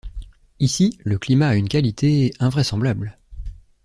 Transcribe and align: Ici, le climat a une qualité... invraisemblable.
Ici, 0.59 0.97
le 1.03 1.19
climat 1.19 1.49
a 1.49 1.55
une 1.55 1.69
qualité... 1.69 2.33
invraisemblable. 2.39 3.19